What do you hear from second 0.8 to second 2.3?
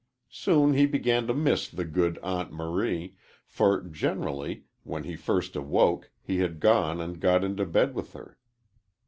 began to miss the good